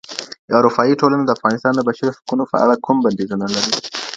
[0.57, 3.71] اروپایي ټولنه د افغانستان د بشري حقونو په اړه کوم بندیزونه لري؟